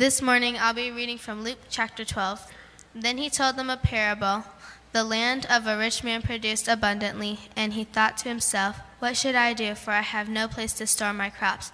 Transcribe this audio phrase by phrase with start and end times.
[0.00, 2.50] This morning I'll be reading from Luke chapter 12.
[2.94, 4.44] Then he told them a parable.
[4.92, 9.34] The land of a rich man produced abundantly, and he thought to himself, What should
[9.34, 11.70] I do, for I have no place to store my crops?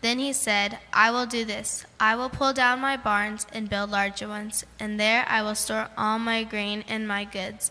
[0.00, 1.84] Then he said, I will do this.
[2.00, 5.90] I will pull down my barns and build larger ones, and there I will store
[5.98, 7.70] all my grain and my goods.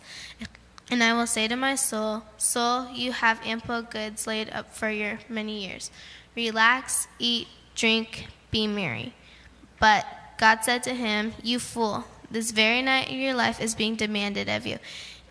[0.91, 4.91] And I will say to my soul, Soul, you have ample goods laid up for
[4.91, 5.89] your many years.
[6.35, 9.15] Relax, eat, drink, be merry.
[9.79, 10.05] But
[10.37, 14.65] God said to him, You fool, this very night your life is being demanded of
[14.65, 14.79] you,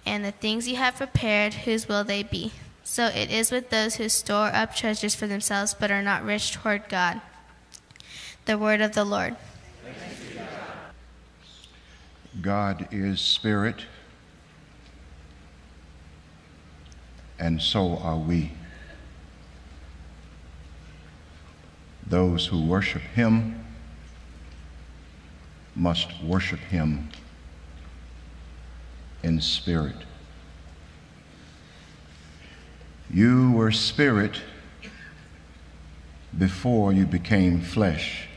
[0.06, 2.52] and the things you have prepared, whose will they be?
[2.82, 6.52] So it is with those who store up treasures for themselves but are not rich
[6.52, 7.20] toward God.
[8.44, 9.36] The word of the Lord.
[12.40, 13.84] God is spirit,
[17.38, 18.52] and so are we.
[22.06, 23.63] Those who worship him
[25.76, 27.08] must worship him
[29.22, 29.96] in spirit.
[33.10, 34.40] You were spirit
[36.36, 38.28] before you became flesh.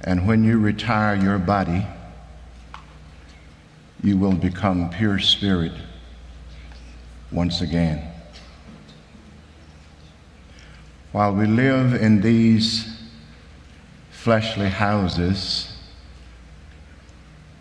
[0.00, 1.86] And when you retire your body,
[4.02, 5.72] you will become pure spirit
[7.32, 8.06] once again.
[11.12, 12.93] While we live in these
[14.24, 15.70] fleshly houses,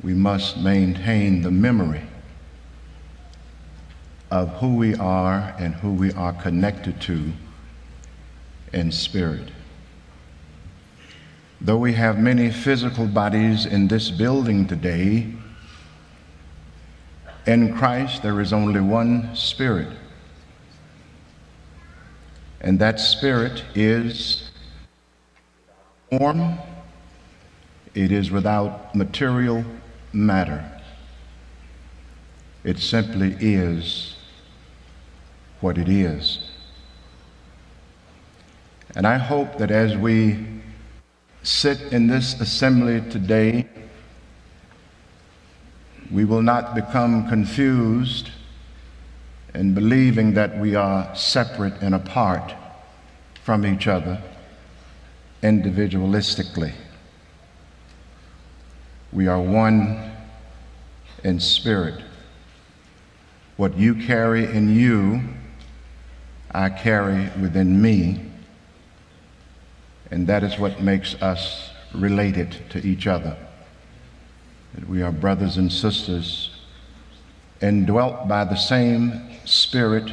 [0.02, 2.02] we must maintain the memory
[4.32, 7.34] of who we are and who we are connected to
[8.72, 9.52] in spirit.
[11.60, 15.34] Though we have many physical bodies in this building today,
[17.46, 19.90] in Christ there is only one spirit.
[22.62, 24.50] And that spirit is
[26.18, 26.58] form,
[27.96, 29.64] it is without material
[30.12, 30.64] matter.
[32.64, 34.16] It simply is
[35.60, 36.50] what it is.
[38.96, 40.46] And I hope that as we
[41.42, 43.68] sit in this assembly today,
[46.12, 48.30] we will not become confused
[49.56, 52.54] in believing that we are separate and apart
[53.44, 54.22] from each other
[55.44, 56.74] individualistically.
[59.12, 60.12] We are one
[61.24, 62.02] in spirit.
[63.58, 65.22] What you carry in you
[66.54, 68.22] I carry within me.
[70.12, 73.36] And that is what makes us related to each other.
[74.76, 76.52] That we are brothers and sisters
[77.62, 80.12] indwelt by the same Spirit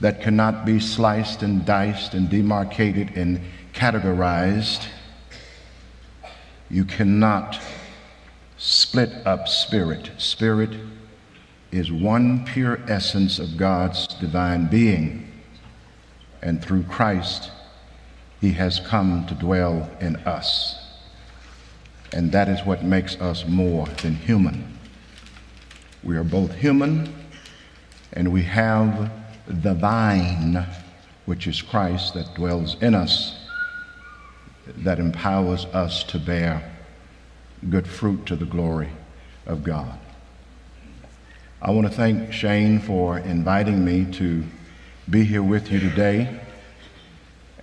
[0.00, 3.40] that cannot be sliced and diced and demarcated and
[3.76, 4.86] categorized.
[6.70, 7.60] You cannot
[8.56, 10.10] split up spirit.
[10.18, 10.70] Spirit
[11.70, 15.30] is one pure essence of God's divine being.
[16.42, 17.50] And through Christ,
[18.40, 20.82] he has come to dwell in us.
[22.12, 24.78] And that is what makes us more than human.
[26.02, 27.12] We are both human
[28.14, 29.10] and we have
[29.46, 30.66] the vine,
[31.26, 33.45] which is Christ, that dwells in us,
[34.78, 36.72] that empowers us to bear
[37.70, 38.90] good fruit to the glory
[39.46, 39.98] of God.
[41.62, 44.44] I want to thank Shane for inviting me to
[45.08, 46.40] be here with you today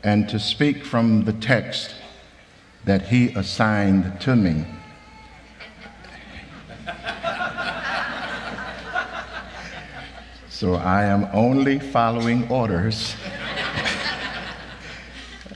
[0.04, 1.96] and to speak from the text
[2.86, 4.66] that he assigned to me.
[10.50, 13.16] so I am only following orders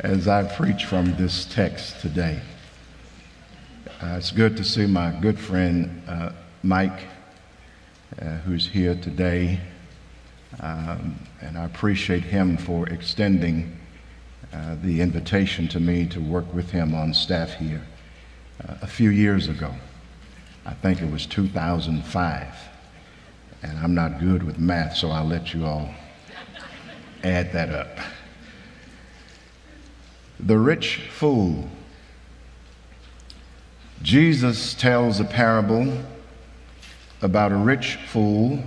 [0.07, 2.40] as I preach from this text today.
[4.01, 6.29] Uh, it's good to see my good friend uh,
[6.63, 7.01] Mike
[8.22, 9.59] uh, who's here today.
[10.62, 13.78] Um, and I appreciate him for extending
[14.53, 17.86] uh, the invitation to me to work with him on staff here
[18.65, 19.74] uh, a few years ago.
[20.65, 22.56] I think it was 2005.
[23.62, 25.89] And I'm not good with math, so I'll let you all
[27.25, 28.00] add that up.
[30.39, 31.68] The rich fool.
[34.04, 35.92] Jesus tells a parable
[37.22, 38.63] about a rich fool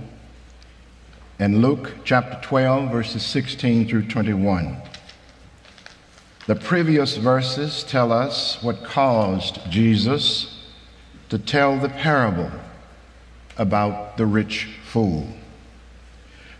[1.39, 4.77] in Luke chapter 12, verses 16 through 21.
[6.45, 10.67] The previous verses tell us what caused Jesus
[11.29, 12.51] to tell the parable
[13.57, 15.25] about the rich fool.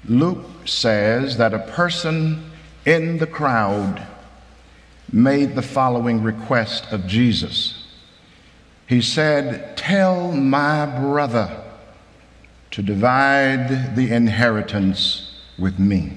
[0.07, 2.51] Luke says that a person
[2.85, 4.07] in the crowd
[5.11, 7.85] made the following request of Jesus.
[8.87, 11.63] He said, Tell my brother
[12.71, 16.13] to divide the inheritance with me.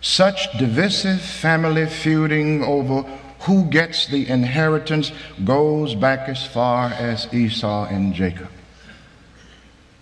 [0.00, 3.02] Such divisive family feuding over
[3.40, 5.12] who gets the inheritance
[5.44, 8.48] goes back as far as Esau and Jacob.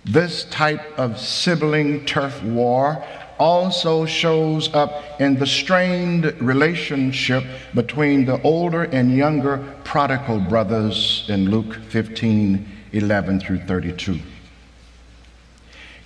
[0.04, 3.04] This type of sibling turf war
[3.38, 7.44] also shows up in the strained relationship
[7.74, 14.18] between the older and younger prodigal brothers in Luke 15 11 through 32.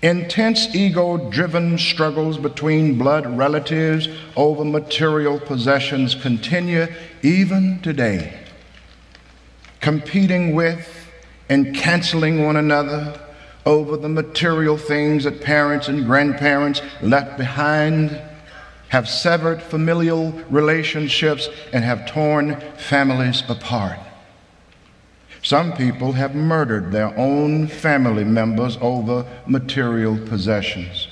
[0.02, 6.86] Intense ego driven struggles between blood relatives over material possessions continue
[7.22, 8.40] even today.
[9.80, 11.06] Competing with
[11.50, 13.20] and canceling one another
[13.70, 18.20] over the material things that parents and grandparents left behind
[18.88, 24.00] have severed familial relationships and have torn families apart.
[25.42, 31.06] Some people have murdered their own family members over material possessions.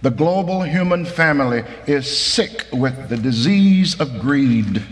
[0.00, 4.82] The global human family is sick with the disease of greed.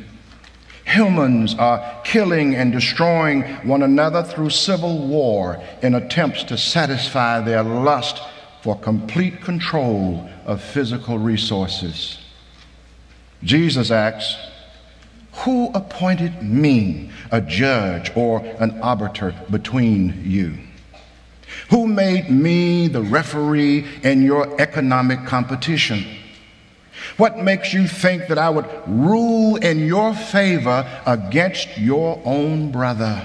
[0.84, 7.62] Humans are killing and destroying one another through civil war in attempts to satisfy their
[7.62, 8.20] lust
[8.62, 12.19] for complete control of physical resources.
[13.43, 14.37] Jesus asks,
[15.32, 20.58] who appointed me a judge or an arbiter between you?
[21.70, 26.05] Who made me the referee in your economic competition?
[27.17, 33.23] What makes you think that I would rule in your favor against your own brother?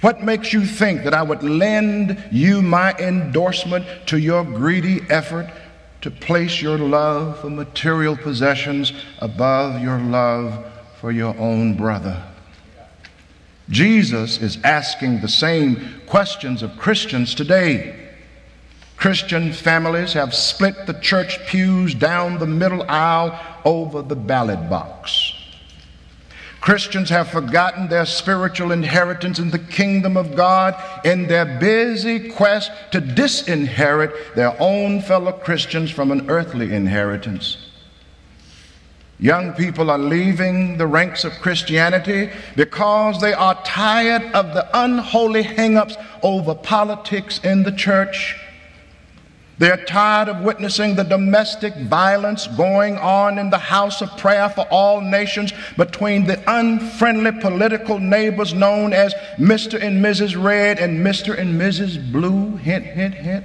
[0.00, 5.50] What makes you think that I would lend you my endorsement to your greedy effort
[6.04, 10.62] to place your love for material possessions above your love
[11.00, 12.22] for your own brother.
[13.70, 18.03] Jesus is asking the same questions of Christians today.
[19.04, 25.34] Christian families have split the church pews down the middle aisle over the ballot box.
[26.62, 30.74] Christians have forgotten their spiritual inheritance in the kingdom of God
[31.04, 37.58] in their busy quest to disinherit their own fellow Christians from an earthly inheritance.
[39.18, 45.42] Young people are leaving the ranks of Christianity because they are tired of the unholy
[45.44, 48.40] hangups over politics in the church.
[49.58, 54.66] They're tired of witnessing the domestic violence going on in the house of prayer for
[54.70, 59.80] all nations between the unfriendly political neighbors known as Mr.
[59.80, 60.42] and Mrs.
[60.42, 61.38] Red and Mr.
[61.38, 62.12] and Mrs.
[62.12, 62.56] Blue.
[62.56, 63.44] Hint, hint, hint.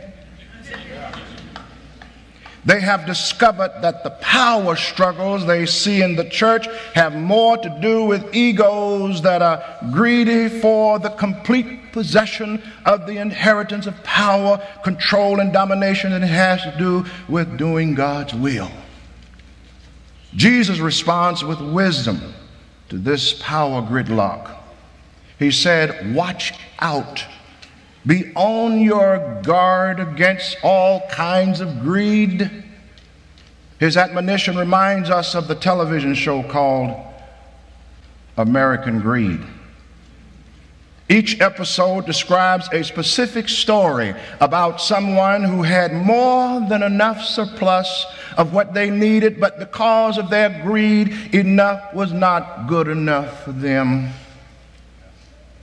[2.69, 7.79] They have discovered that the power struggles they see in the church have more to
[7.81, 14.63] do with egos that are greedy for the complete possession of the inheritance of power,
[14.83, 18.69] control, and domination than it has to do with doing God's will.
[20.35, 22.35] Jesus responds with wisdom
[22.89, 24.55] to this power gridlock.
[25.39, 27.25] He said, Watch out
[28.05, 32.49] be on your guard against all kinds of greed.
[33.79, 36.95] His admonition reminds us of the television show called
[38.37, 39.41] American Greed.
[41.11, 48.05] Each episode describes a specific story about someone who had more than enough surplus
[48.37, 53.51] of what they needed, but because of their greed, enough was not good enough for
[53.51, 54.09] them.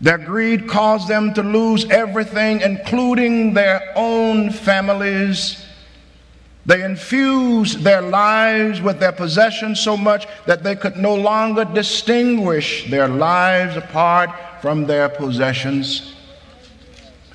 [0.00, 5.64] Their greed caused them to lose everything, including their own families.
[6.66, 12.90] They infused their lives with their possessions so much that they could no longer distinguish
[12.90, 16.14] their lives apart from their possessions.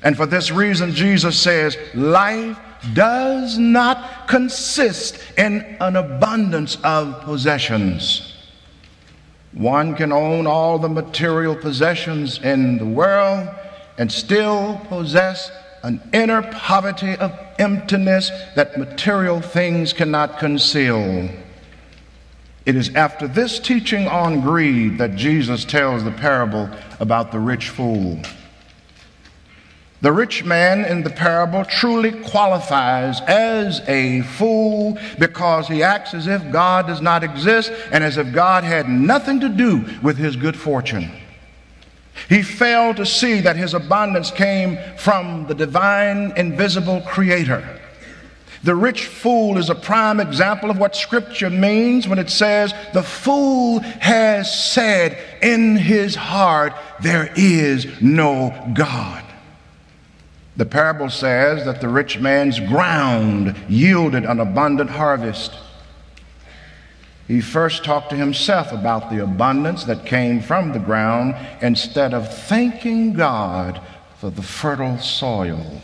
[0.04, 2.58] And for this reason, Jesus says, life
[2.94, 8.31] does not consist in an abundance of possessions.
[9.52, 13.48] One can own all the material possessions in the world
[13.98, 15.50] and still possess
[15.82, 21.28] an inner poverty of emptiness that material things cannot conceal.
[22.64, 27.68] It is after this teaching on greed that Jesus tells the parable about the rich
[27.68, 28.22] fool.
[30.02, 36.26] The rich man in the parable truly qualifies as a fool because he acts as
[36.26, 40.34] if God does not exist and as if God had nothing to do with his
[40.34, 41.08] good fortune.
[42.28, 47.64] He failed to see that his abundance came from the divine, invisible creator.
[48.64, 53.04] The rich fool is a prime example of what Scripture means when it says, The
[53.04, 59.24] fool has said in his heart, There is no God.
[60.56, 65.54] The parable says that the rich man's ground yielded an abundant harvest.
[67.26, 72.32] He first talked to himself about the abundance that came from the ground instead of
[72.32, 73.80] thanking God
[74.18, 75.80] for the fertile soil.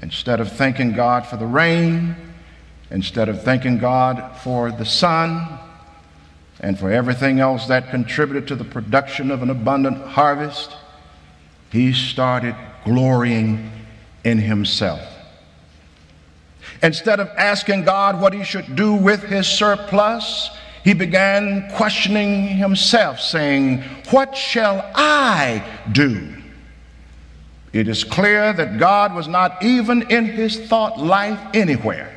[0.00, 2.14] Instead of thanking God for the rain,
[2.90, 5.58] instead of thanking God for the sun,
[6.60, 10.76] and for everything else that contributed to the production of an abundant harvest,
[11.70, 13.70] he started glorying
[14.24, 15.00] in himself.
[16.82, 20.50] Instead of asking God what he should do with his surplus,
[20.84, 26.34] he began questioning himself, saying, What shall I do?
[27.72, 32.14] It is clear that God was not even in his thought life anywhere.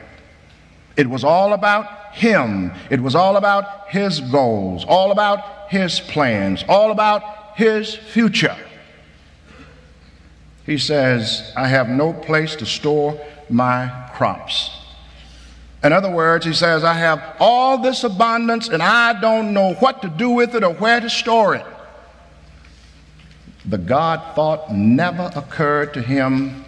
[0.96, 6.64] It was all about him, it was all about his goals, all about his plans,
[6.68, 8.58] all about his future.
[10.72, 14.72] He says, I have no place to store my crops.
[15.84, 20.02] In other words, he says, I have all this abundance and I don't know what
[20.02, 21.66] to do with it or where to store it.
[23.66, 26.64] The God thought never occurred to him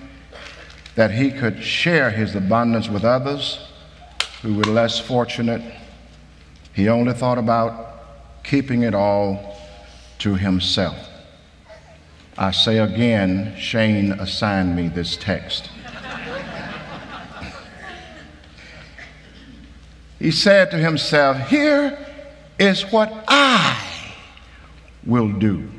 [0.95, 3.65] that he could share his abundance with others
[4.41, 5.61] who were less fortunate.
[6.73, 9.57] He only thought about keeping it all
[10.19, 10.97] to himself.
[12.37, 15.69] I say again, Shane assigned me this text.
[20.17, 21.97] he said to himself, Here
[22.57, 23.79] is what I
[25.05, 25.69] will do.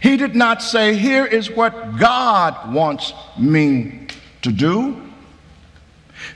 [0.00, 4.08] He did not say, Here is what God wants me
[4.42, 5.05] to do.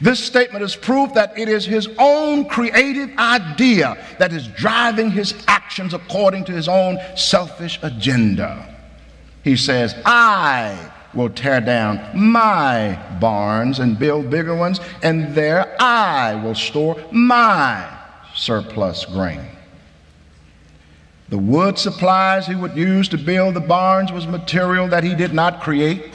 [0.01, 5.35] This statement is proof that it is his own creative idea that is driving his
[5.49, 8.77] actions according to his own selfish agenda.
[9.43, 16.35] He says, I will tear down my barns and build bigger ones, and there I
[16.37, 17.89] will store my
[18.35, 19.47] surplus grain.
[21.31, 25.33] The wood supplies he would use to build the barns was material that he did
[25.33, 26.13] not create.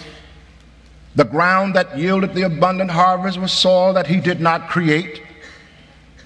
[1.15, 5.21] The ground that yielded the abundant harvest was soil that he did not create.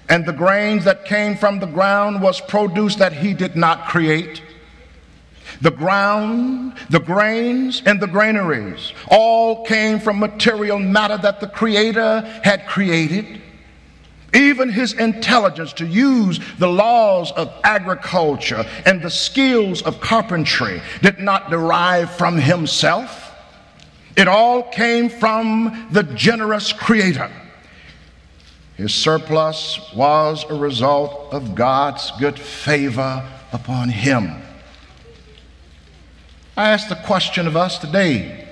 [0.08, 4.42] And the grains that came from the ground was produce that he did not create.
[5.60, 12.22] The ground, the grains, and the granaries all came from material matter that the Creator
[12.42, 13.40] had created.
[14.32, 21.18] Even his intelligence to use the laws of agriculture and the skills of carpentry did
[21.18, 23.29] not derive from himself.
[24.20, 27.30] It all came from the generous creator.
[28.76, 34.30] His surplus was a result of God's good favor upon him.
[36.54, 38.46] I ask the question of us today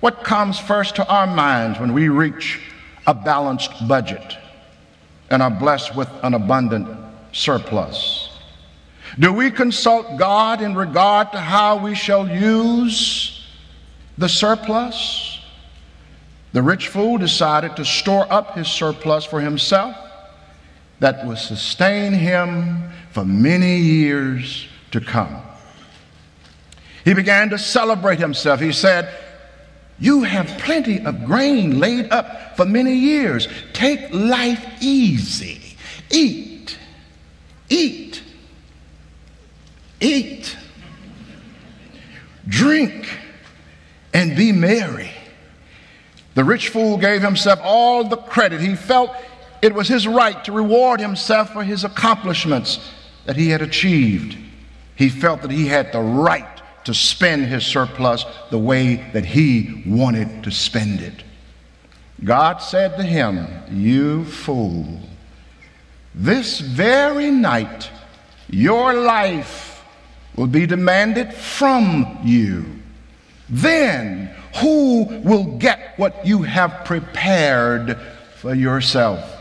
[0.00, 2.60] what comes first to our minds when we reach
[3.06, 4.36] a balanced budget?
[5.30, 6.88] and are blessed with an abundant
[7.32, 8.30] surplus?
[9.18, 13.35] Do we consult God in regard to how we shall use
[14.18, 15.40] the surplus?
[16.52, 19.96] The rich fool decided to store up his surplus for himself
[21.00, 25.42] that would sustain him for many years to come.
[27.04, 28.60] He began to celebrate himself.
[28.60, 29.14] He said,
[29.98, 33.48] you have plenty of grain laid up for many years.
[33.72, 35.76] Take life easy.
[36.10, 36.78] Eat.
[37.68, 38.22] Eat.
[40.00, 40.56] Eat.
[42.48, 43.08] Drink
[44.16, 45.10] and be merry.
[46.32, 48.62] The rich fool gave himself all the credit.
[48.62, 49.14] He felt
[49.60, 52.80] it was his right to reward himself for his accomplishments
[53.26, 54.38] that he had achieved.
[54.94, 56.48] He felt that he had the right
[56.84, 61.22] to spend his surplus the way that he wanted to spend it.
[62.24, 64.98] God said to him, You fool,
[66.14, 67.90] this very night
[68.48, 69.84] your life
[70.36, 72.75] will be demanded from you.
[73.48, 77.98] Then who will get what you have prepared
[78.36, 79.32] for yourself?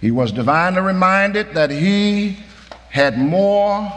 [0.00, 2.38] He was divinely reminded that he
[2.90, 3.90] had more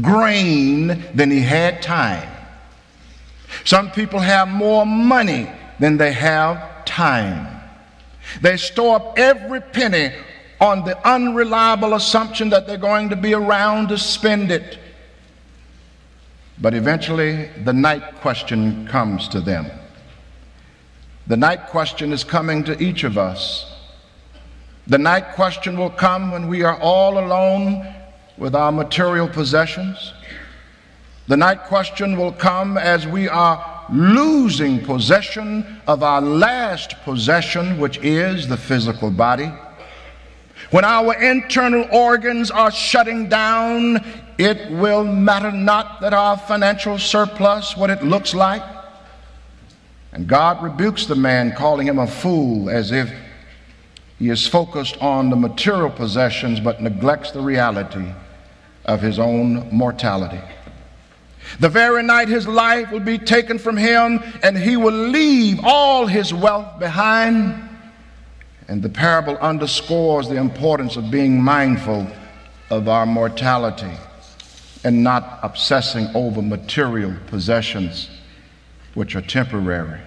[0.00, 2.28] grain than he had time.
[3.64, 7.60] Some people have more money than they have time.
[8.40, 10.12] They store up every penny
[10.60, 14.78] on the unreliable assumption that they're going to be around to spend it.
[16.60, 19.70] But eventually, the night question comes to them
[21.26, 23.66] The night question is coming to each of us.
[24.86, 27.86] The night question will come when we are all alone
[28.36, 30.12] with our material possessions.
[31.28, 37.98] The night question will come as we are losing possession of our last possession, which
[37.98, 39.52] is the physical body.
[40.70, 44.04] When our internal organs are shutting down,
[44.40, 48.62] it will matter not that our financial surplus, what it looks like.
[50.12, 53.12] And God rebukes the man, calling him a fool, as if
[54.18, 58.12] he is focused on the material possessions but neglects the reality
[58.86, 60.40] of his own mortality.
[61.58, 66.06] The very night his life will be taken from him and he will leave all
[66.06, 67.68] his wealth behind.
[68.68, 72.06] And the parable underscores the importance of being mindful
[72.70, 73.92] of our mortality
[74.84, 78.10] and not obsessing over material possessions
[78.94, 80.00] which are temporary.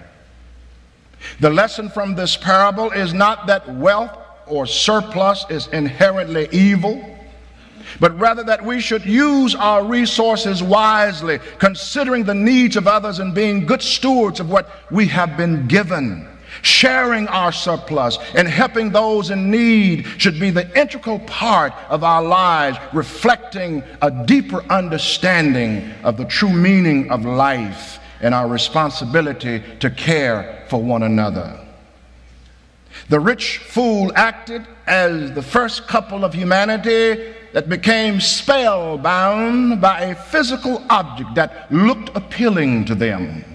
[1.40, 4.16] The lesson from this parable is not that wealth
[4.46, 7.14] or surplus is inherently evil
[8.00, 13.34] but rather that we should use our resources wisely, considering the needs of others and
[13.34, 16.28] being good stewards of what we have been given.
[16.64, 22.22] Sharing our surplus and helping those in need should be the integral part of our
[22.22, 29.90] lives, reflecting a deeper understanding of the true meaning of life and our responsibility to
[29.90, 31.60] care for one another.
[33.10, 40.14] The rich fool acted as the first couple of humanity that became spellbound by a
[40.14, 43.53] physical object that looked appealing to them.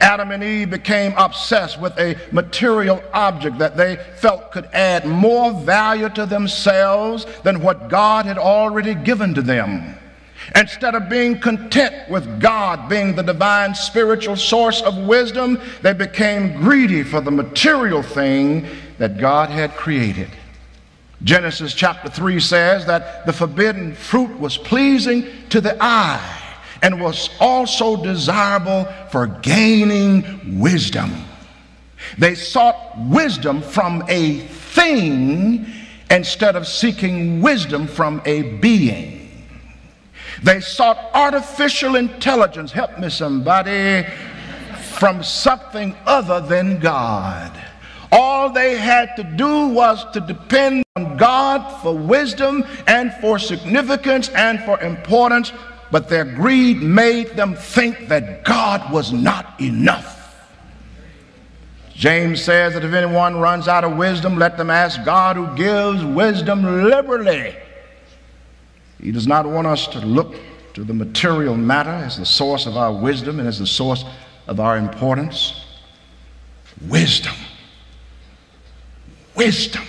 [0.00, 5.52] Adam and Eve became obsessed with a material object that they felt could add more
[5.52, 9.96] value to themselves than what God had already given to them.
[10.54, 16.52] Instead of being content with God being the divine spiritual source of wisdom, they became
[16.56, 18.66] greedy for the material thing
[18.98, 20.30] that God had created.
[21.24, 26.35] Genesis chapter 3 says that the forbidden fruit was pleasing to the eye
[26.82, 31.12] and was also desirable for gaining wisdom.
[32.18, 35.66] They sought wisdom from a thing
[36.10, 39.44] instead of seeking wisdom from a being.
[40.42, 44.06] They sought artificial intelligence, help me somebody,
[44.98, 47.52] from something other than God.
[48.12, 54.28] All they had to do was to depend on God for wisdom and for significance
[54.30, 55.52] and for importance,
[55.90, 60.14] but their greed made them think that God was not enough.
[61.94, 66.04] James says that if anyone runs out of wisdom, let them ask God who gives
[66.04, 67.56] wisdom liberally.
[69.00, 70.36] He does not want us to look
[70.74, 74.04] to the material matter as the source of our wisdom and as the source
[74.46, 75.64] of our importance.
[76.86, 77.34] Wisdom
[79.36, 79.84] Wisdom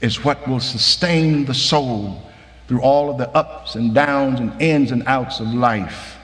[0.00, 2.29] is what will sustain the soul
[2.70, 6.16] through all of the ups and downs and ins and outs of life.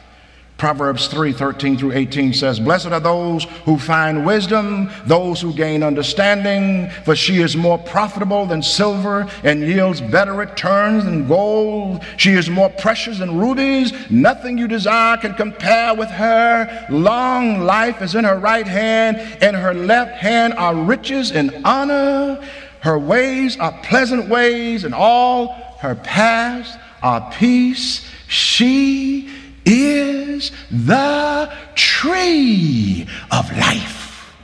[0.59, 5.83] Proverbs 3 13 through 18 says, Blessed are those who find wisdom, those who gain
[5.83, 12.05] understanding, for she is more profitable than silver and yields better returns than gold.
[12.17, 13.93] She is more precious than rubies.
[14.09, 16.87] Nothing you desire can compare with her.
[16.91, 22.41] Long life is in her right hand, in her left hand are riches and honor.
[22.87, 28.09] Her ways are pleasant ways, and all her paths are peace.
[28.29, 29.31] She
[29.65, 34.35] is the tree of life.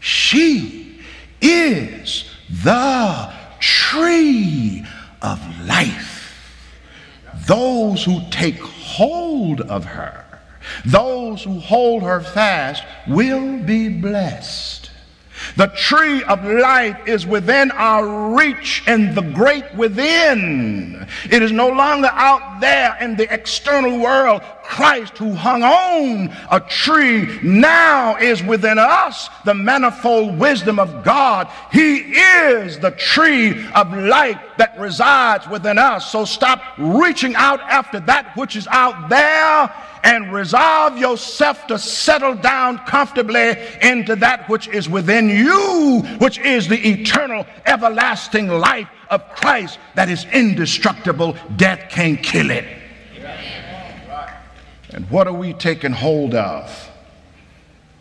[0.00, 1.00] She
[1.40, 2.24] is
[2.64, 4.84] the tree
[5.22, 6.14] of life.
[7.46, 10.24] Those who take hold of her,
[10.84, 14.85] those who hold her fast, will be blessed.
[15.54, 21.06] The tree of life is within our reach and the great within.
[21.30, 24.42] It is no longer out there in the external world.
[24.62, 31.48] Christ, who hung on a tree, now is within us the manifold wisdom of God.
[31.70, 36.10] He is the tree of life that resides within us.
[36.10, 42.34] So stop reaching out after that which is out there and resolve yourself to settle
[42.34, 49.28] down comfortably into that which is within you, which is the eternal, everlasting life of
[49.36, 51.36] Christ that is indestructible.
[51.56, 52.64] Death can't kill it.
[54.90, 56.90] And what are we taking hold of?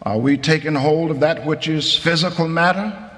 [0.04, 3.12] Are we taking hold of that which is physical matter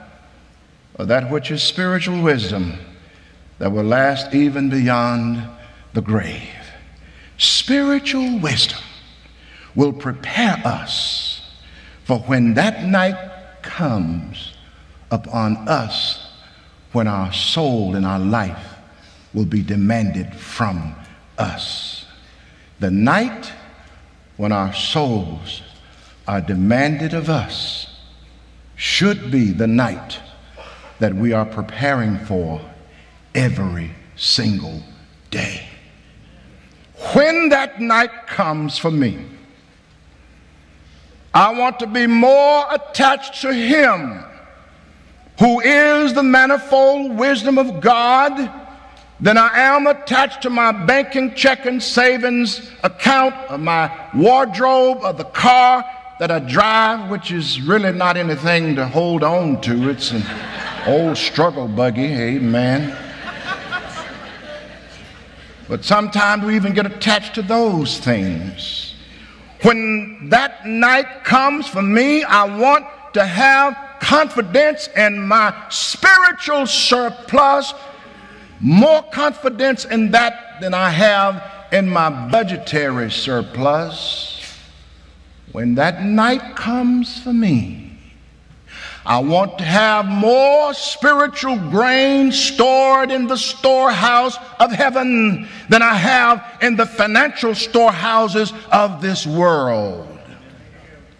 [0.98, 2.80] or that which is spiritual wisdom
[3.60, 5.46] that will last even beyond
[5.94, 6.57] the grave?
[7.38, 8.80] Spiritual wisdom
[9.76, 11.38] will prepare us
[12.08, 13.18] For when that night
[13.62, 14.54] comes
[15.12, 16.26] upon us,
[16.94, 18.76] when our soul and our life
[19.34, 20.96] will be demanded from
[21.38, 22.06] us.
[22.80, 23.52] The night
[24.38, 25.62] when our souls
[26.30, 27.94] are demanded of us
[28.78, 30.22] should be the night
[31.00, 32.62] that we are preparing for
[33.36, 34.82] every single
[35.30, 35.67] day.
[37.14, 39.26] When that night comes for me,
[41.34, 44.24] I want to be more attached to Him
[45.40, 48.52] who is the manifold wisdom of God
[49.20, 55.26] than I am attached to my banking, checking, savings account, of my wardrobe, of the
[55.26, 55.86] car
[56.20, 59.90] that I drive, which is really not anything to hold on to.
[59.90, 60.24] It's an
[60.88, 63.07] old struggle buggy, amen.
[65.68, 68.96] But sometimes we even get attached to those things.
[69.64, 77.74] When that night comes for me, I want to have confidence in my spiritual surplus,
[78.60, 84.42] more confidence in that than I have in my budgetary surplus.
[85.52, 87.87] When that night comes for me,
[89.08, 95.94] I want to have more spiritual grain stored in the storehouse of heaven than I
[95.94, 100.10] have in the financial storehouses of this world.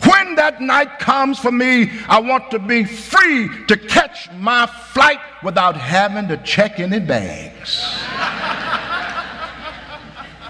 [0.04, 5.22] When that night comes for me, I want to be free to catch my flight
[5.42, 7.88] without having to check any bags.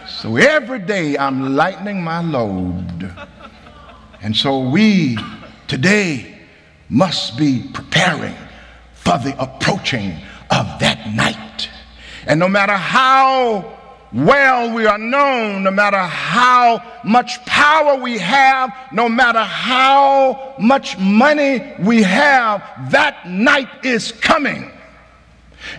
[0.08, 3.14] so every day I'm lightening my load.
[4.24, 5.20] And so we
[5.68, 6.37] today
[6.90, 8.36] must be preparing
[8.94, 10.12] for the approaching
[10.50, 11.70] of that night.
[12.26, 13.78] And no matter how
[14.14, 20.98] well we are known, no matter how much power we have, no matter how much
[20.98, 24.72] money we have, that night is coming.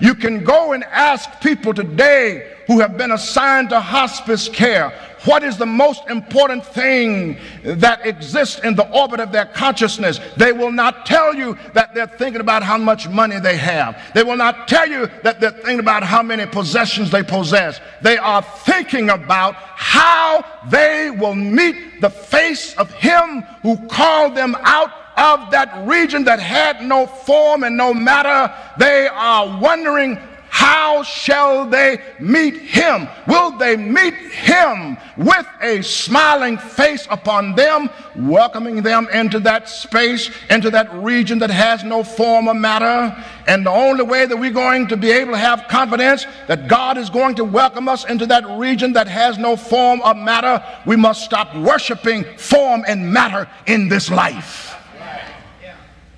[0.01, 4.93] You can go and ask people today who have been assigned to hospice care
[5.25, 10.21] what is the most important thing that exists in the orbit of their consciousness.
[10.37, 14.01] They will not tell you that they're thinking about how much money they have.
[14.15, 17.81] They will not tell you that they're thinking about how many possessions they possess.
[18.01, 24.57] They are thinking about how they will meet the face of Him who called them
[24.61, 28.55] out of that region that had no form and no matter.
[28.79, 30.17] They are wondering
[30.59, 33.07] how shall they meet him?
[33.29, 40.33] Will they meet him with a smiling face upon them, welcoming them into that space,
[40.51, 43.25] into that region that has no form or matter?
[43.47, 46.99] And the only way that we're going to be able to have confidence that God
[46.99, 50.97] is going to welcome us into that region that has no form or matter, we
[50.97, 54.75] must stop worshiping form and matter in this life.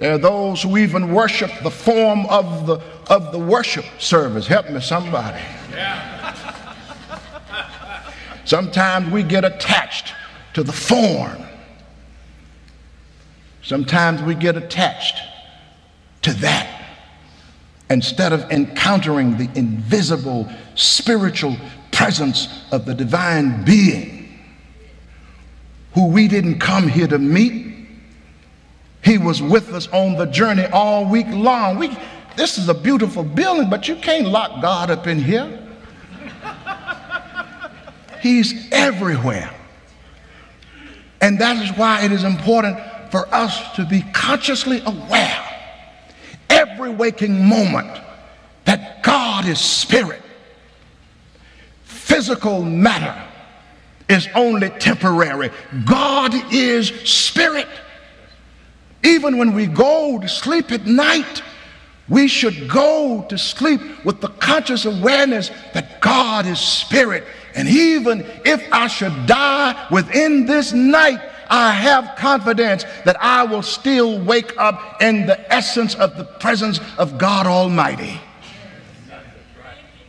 [0.00, 2.78] There are those who even worship the form of the,
[3.10, 4.46] of the worship service.
[4.46, 5.42] Help me, somebody.
[8.44, 10.14] Sometimes we get attached
[10.54, 11.42] to the form.
[13.62, 15.16] Sometimes we get attached
[16.22, 16.96] to that
[17.90, 21.56] instead of encountering the invisible spiritual
[21.92, 24.40] presence of the divine being
[25.94, 27.70] who we didn't come here to meet
[29.02, 31.78] he was with us on the journey all week long.
[31.78, 31.96] We,
[32.36, 35.58] this is a beautiful building, but you can't lock God up in here.
[38.20, 39.50] He's everywhere.
[41.20, 42.78] And that is why it is important
[43.10, 45.46] for us to be consciously aware
[46.48, 48.00] every waking moment
[48.64, 50.22] that God is spirit.
[51.84, 53.22] Physical matter
[54.08, 55.50] is only temporary.
[55.84, 57.68] God is spirit.
[59.02, 61.42] Even when we go to sleep at night,
[62.10, 67.24] we should go to sleep with the conscious awareness that God is spirit.
[67.54, 73.62] And even if I should die within this night, I have confidence that I will
[73.62, 78.20] still wake up in the essence of the presence of God Almighty.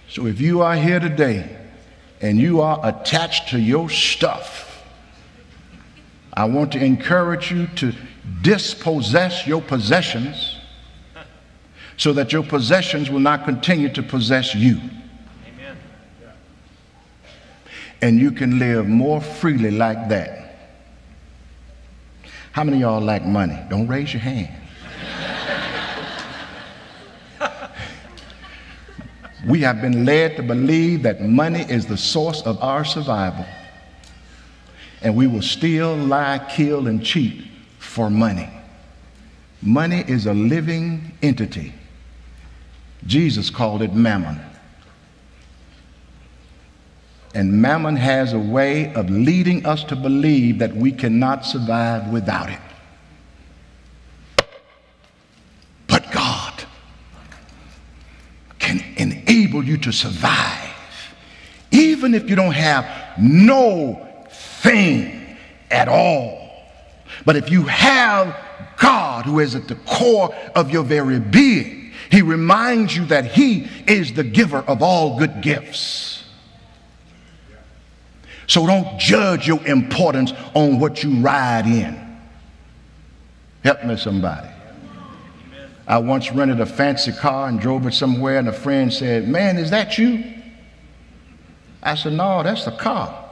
[0.09, 1.55] So if you are here today
[2.19, 4.83] and you are attached to your stuff,
[6.33, 7.93] I want to encourage you to
[8.41, 10.50] dispossess your possessions
[12.01, 14.81] so that your possessions will not continue to possess you.
[15.47, 15.77] Amen.
[18.01, 20.55] And you can live more freely like that.
[22.53, 23.59] How many y'all like money?
[23.69, 24.49] Don't raise your hand.
[29.47, 33.45] we have been led to believe that money is the source of our survival.
[35.03, 37.45] And we will steal, lie, kill, and cheat
[37.77, 38.49] for money.
[39.61, 41.75] Money is a living entity.
[43.05, 44.39] Jesus called it mammon.
[47.33, 52.49] And mammon has a way of leading us to believe that we cannot survive without
[52.49, 52.59] it.
[55.87, 56.65] But God
[58.59, 60.75] can enable you to survive,
[61.71, 62.85] even if you don't have
[63.17, 65.37] no thing
[65.69, 66.49] at all.
[67.25, 68.35] But if you have
[68.77, 71.80] God who is at the core of your very being,
[72.11, 76.25] He reminds you that He is the giver of all good gifts.
[78.47, 82.19] So don't judge your importance on what you ride in.
[83.63, 84.49] Help me, somebody.
[85.87, 89.57] I once rented a fancy car and drove it somewhere, and a friend said, Man,
[89.57, 90.21] is that you?
[91.81, 93.25] I said, No, that's the car.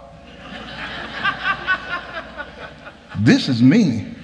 [3.19, 4.15] this is me.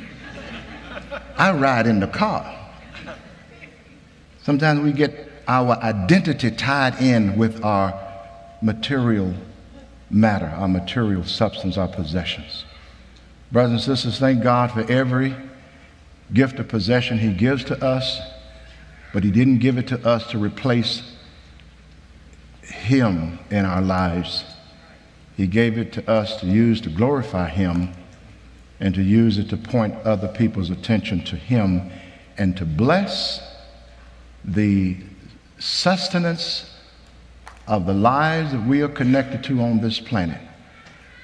[1.38, 2.65] I ride in the car.
[4.46, 8.00] Sometimes we get our identity tied in with our
[8.62, 9.34] material
[10.12, 12.64] matter, our material substance, our possessions.
[13.52, 15.36] Brothers and sisters, thank God for every
[16.32, 18.20] gift of possession He gives to us,
[19.14, 21.02] but He didn't give it to us to replace
[22.62, 24.44] Him in our lives.
[25.36, 27.94] He gave it to us to use to glorify Him
[28.80, 31.90] and to use it to point other people's attention to Him
[32.38, 33.55] and to bless
[34.48, 34.98] the
[35.58, 36.72] sustenance
[37.68, 40.40] of the lives that we are connected to on this planet,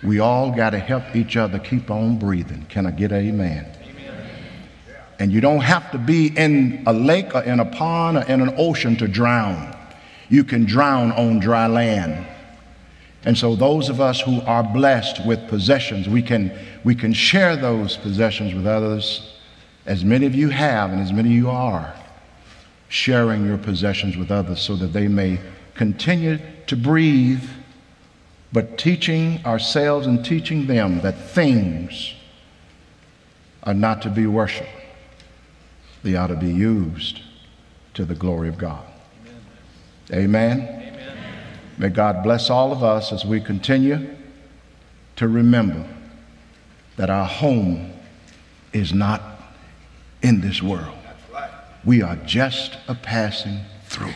[0.03, 2.65] we all got to help each other keep on breathing.
[2.69, 3.77] Can I get amen?
[3.83, 4.29] amen?
[5.19, 8.41] And you don't have to be in a lake or in a pond or in
[8.41, 9.77] an ocean to drown.
[10.29, 12.25] You can drown on dry land.
[13.23, 16.51] And so those of us who are blessed with possessions, we can,
[16.83, 19.35] we can share those possessions with others,
[19.85, 21.93] as many of you have and as many of you are,
[22.91, 25.39] sharing your possessions with others so that they may
[25.75, 27.41] continue to breathe,
[28.51, 32.13] but teaching ourselves and teaching them that things
[33.63, 34.67] are not to be worshiped.
[36.03, 37.21] They ought to be used
[37.93, 38.83] to the glory of God.
[40.11, 40.59] Amen.
[40.59, 41.37] Amen.
[41.77, 44.17] May God bless all of us as we continue
[45.15, 45.87] to remember
[46.97, 47.93] that our home
[48.73, 49.21] is not
[50.21, 50.97] in this world.
[51.83, 54.13] We are just a passing through.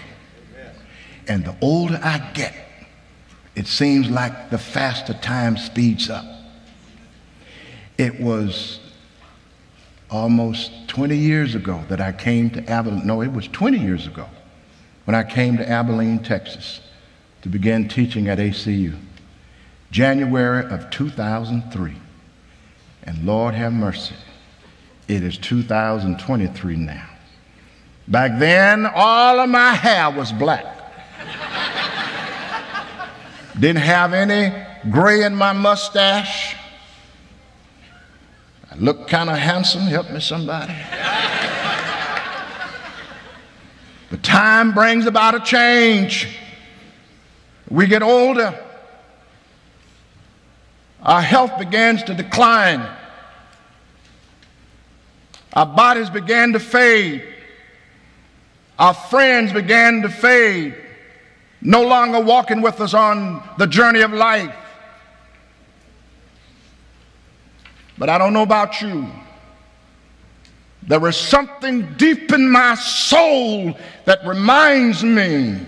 [1.28, 2.54] And the older I get,
[3.56, 6.25] it seems like the faster time speeds up.
[7.97, 8.80] It was
[10.12, 13.08] almost 20 years ago that I came to Abilene.
[13.08, 14.28] No, it was 20 years ago
[15.06, 16.82] when I came to Abilene, Texas
[17.41, 18.97] to begin teaching at ACU.
[19.91, 21.95] January of 2003.
[23.04, 24.15] And Lord have mercy,
[25.08, 27.08] it is 2023 now.
[28.07, 30.65] Back then, all of my hair was black.
[33.59, 34.53] Didn't have any
[34.91, 36.55] gray in my mustache.
[38.69, 39.83] I looked kind of handsome.
[39.83, 40.75] Help me, somebody.
[44.11, 46.37] but time brings about a change.
[47.69, 48.59] We get older.
[51.01, 52.85] Our health begins to decline.
[55.53, 57.34] Our bodies began to fade.
[58.77, 60.75] Our friends began to fade
[61.61, 64.53] no longer walking with us on the journey of life.
[67.97, 69.07] But I don't know about you.
[70.83, 75.59] There is something deep in my soul that reminds me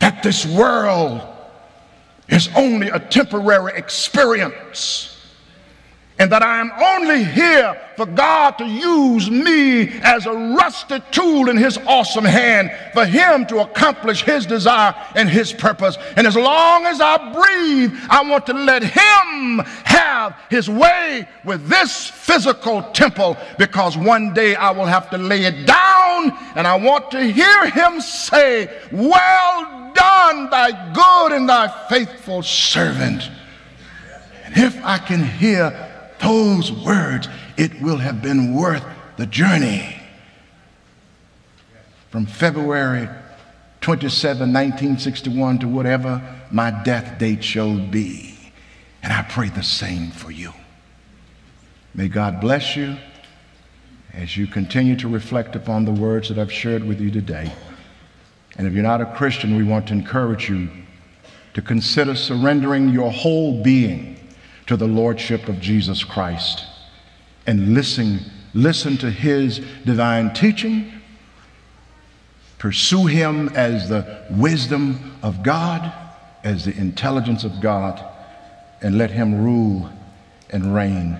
[0.00, 1.22] that this world
[2.28, 5.11] is only a temporary experience
[6.18, 11.48] and that I am only here for God to use me as a rusted tool
[11.48, 15.96] in His awesome hand for Him to accomplish His desire and His purpose.
[16.16, 21.68] And as long as I breathe, I want to let Him have His way with
[21.68, 26.76] this physical temple because one day I will have to lay it down and I
[26.76, 33.30] want to hear Him say, Well done, thy good and thy faithful servant.
[34.44, 35.88] And if I can hear
[36.22, 38.84] those words, it will have been worth
[39.16, 40.00] the journey.
[42.10, 43.08] From February
[43.80, 48.38] 27, 1961 to whatever my death date shall be.
[49.02, 50.52] And I pray the same for you.
[51.94, 52.96] May God bless you
[54.12, 57.52] as you continue to reflect upon the words that I've shared with you today.
[58.56, 60.68] And if you're not a Christian, we want to encourage you
[61.54, 64.21] to consider surrendering your whole being
[64.66, 66.66] to the Lordship of Jesus Christ.
[67.44, 68.20] and listen,
[68.54, 70.92] listen to his divine teaching.
[72.58, 75.92] Pursue him as the wisdom of God,
[76.44, 78.00] as the intelligence of God,
[78.80, 79.90] and let him rule
[80.50, 81.18] and reign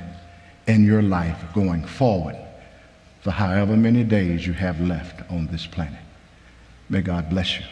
[0.68, 2.36] in your life going forward
[3.22, 6.00] for however many days you have left on this planet.
[6.88, 7.64] May God bless you.